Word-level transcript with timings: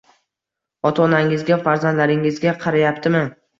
ota- 0.89 1.03
onangizga, 1.03 1.59
farzandlaringizga 1.69 2.57
qarayaptimi 2.67 3.25